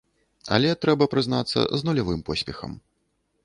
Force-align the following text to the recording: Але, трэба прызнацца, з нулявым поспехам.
Але, 0.57 0.69
трэба 0.85 1.09
прызнацца, 1.13 1.67
з 1.81 1.91
нулявым 1.91 2.27
поспехам. 2.31 2.71